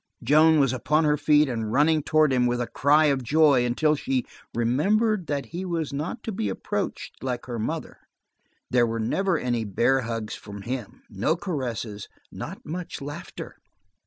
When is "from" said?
10.33-10.63